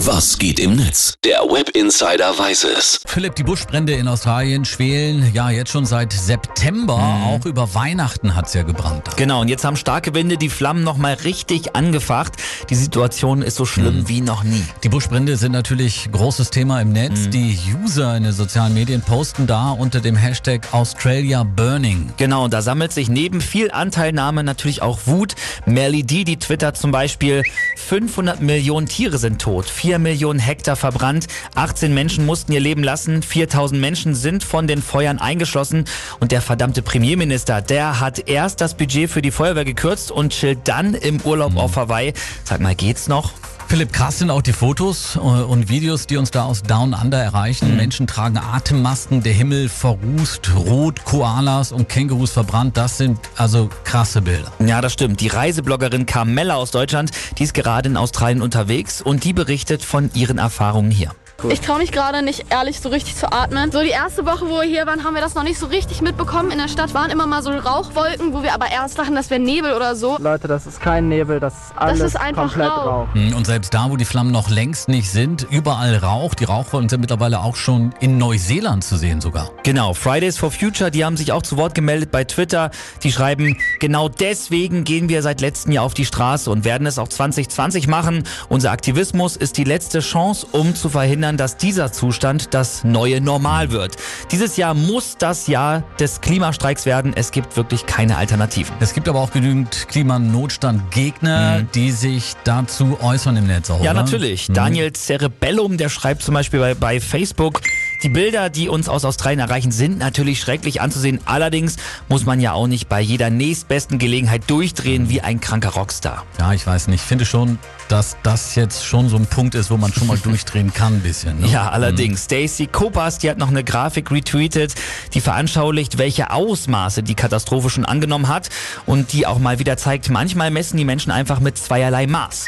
[0.00, 1.14] Was geht im Netz?
[1.24, 3.00] Der Web Insider weiß es.
[3.06, 6.98] Philipp, die Buschbrände in Australien schwelen ja jetzt schon seit September.
[7.24, 9.16] Auch über Weihnachten hat's ja gebrannt.
[9.16, 12.34] Genau, und jetzt haben starke Winde die Flammen nochmal richtig angefacht.
[12.68, 14.62] Die Situation ist so schlimm wie noch nie.
[14.84, 17.30] Die Buschbrände sind natürlich großes Thema im Netz.
[17.30, 22.12] Die User in den sozialen Medien posten da unter dem Hashtag Australia Burning.
[22.18, 25.36] Genau, und da sammelt sich neben viel Anteilnahme natürlich auch Wut.
[25.64, 27.42] Melly D, die twittert zum Beispiel,
[27.76, 33.22] 500 Millionen Tiere sind tot, 4 Millionen Hektar verbrannt, 18 Menschen mussten ihr Leben lassen,
[33.22, 35.84] 4000 Menschen sind von den Feuern eingeschlossen
[36.18, 40.58] und der verdammte Premierminister, der hat erst das Budget für die Feuerwehr gekürzt und chillt
[40.64, 42.14] dann im Urlaub auf Hawaii.
[42.42, 43.30] Sag mal, geht's noch?
[43.68, 47.18] Philipp, krass sind auch die Fotos äh, und Videos, die uns da aus Down Under
[47.18, 47.76] erreichen.
[47.76, 52.76] Menschen tragen Atemmasken, der Himmel verrußt, rot, Koalas und Kängurus verbrannt.
[52.76, 54.52] Das sind also krasse Bilder.
[54.60, 55.20] Ja, das stimmt.
[55.20, 60.10] Die Reisebloggerin Carmella aus Deutschland, die ist gerade in Australien unterwegs und die berichtet von
[60.14, 61.10] ihren Erfahrungen hier.
[61.50, 63.70] Ich traue mich gerade nicht ehrlich so richtig zu atmen.
[63.70, 66.02] So die erste Woche, wo wir hier waren, haben wir das noch nicht so richtig
[66.02, 66.50] mitbekommen.
[66.50, 69.40] In der Stadt waren immer mal so Rauchwolken, wo wir aber erst dachten, das wäre
[69.40, 70.16] Nebel oder so.
[70.18, 72.86] Leute, das ist kein Nebel, das ist alles ist einfach komplett Rauch.
[72.86, 73.14] Rauch.
[73.14, 76.34] Hm, Und selbst da, wo die Flammen noch längst nicht sind, überall Rauch.
[76.34, 79.50] Die Rauchwolken sind mittlerweile auch schon in Neuseeland zu sehen sogar.
[79.62, 82.70] Genau, Fridays for Future, die haben sich auch zu Wort gemeldet bei Twitter.
[83.02, 86.98] Die schreiben, genau deswegen gehen wir seit letztem Jahr auf die Straße und werden es
[86.98, 88.24] auch 2020 machen.
[88.48, 93.70] Unser Aktivismus ist die letzte Chance, um zu verhindern, dass dieser Zustand das neue Normal
[93.70, 93.96] wird.
[94.30, 97.12] Dieses Jahr muss das Jahr des Klimastreiks werden.
[97.16, 98.74] Es gibt wirklich keine Alternativen.
[98.80, 104.02] Es gibt aber auch genügend Klimanotstandgegner, die sich dazu äußern im Netz auch, Ja, oder?
[104.02, 104.48] natürlich.
[104.52, 107.60] Daniel Cerebellum, der schreibt zum Beispiel bei, bei Facebook,
[108.06, 111.18] die Bilder, die uns aus Australien erreichen, sind natürlich schrecklich anzusehen.
[111.24, 111.74] Allerdings
[112.08, 116.24] muss man ja auch nicht bei jeder nächstbesten Gelegenheit durchdrehen wie ein kranker Rockstar.
[116.38, 117.00] Ja, ich weiß nicht.
[117.00, 120.18] Ich finde schon, dass das jetzt schon so ein Punkt ist, wo man schon mal
[120.22, 121.40] durchdrehen kann ein bisschen.
[121.40, 121.48] Ne?
[121.48, 122.22] Ja, allerdings.
[122.22, 124.76] Stacy Kopas, die hat noch eine Grafik retweetet,
[125.12, 128.50] die veranschaulicht, welche Ausmaße die Katastrophe schon angenommen hat
[128.86, 132.46] und die auch mal wieder zeigt, manchmal messen die Menschen einfach mit zweierlei Maß.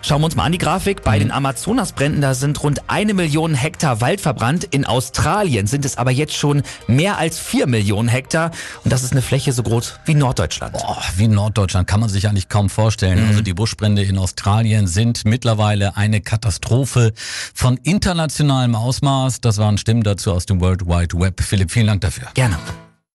[0.00, 1.02] Schauen wir uns mal an die Grafik.
[1.02, 4.64] Bei den Amazonasbränden, da sind rund eine Million Hektar Wald verbrannt.
[4.64, 8.50] In Australien sind es aber jetzt schon mehr als vier Millionen Hektar.
[8.84, 10.72] Und das ist eine Fläche so groß wie Norddeutschland.
[10.74, 13.26] Boah, wie Norddeutschland kann man sich eigentlich kaum vorstellen.
[13.28, 17.12] Also die Buschbrände in Australien sind mittlerweile eine Katastrophe
[17.54, 19.40] von internationalem Ausmaß.
[19.40, 21.42] Das waren Stimmen dazu aus dem World Wide Web.
[21.42, 22.28] Philipp, vielen Dank dafür.
[22.34, 22.58] Gerne.